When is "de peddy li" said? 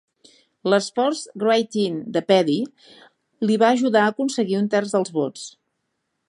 2.15-3.59